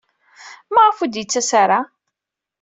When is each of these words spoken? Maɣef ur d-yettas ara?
Maɣef 0.73 0.97
ur 1.03 1.09
d-yettas 1.09 1.49
ara? 1.63 1.79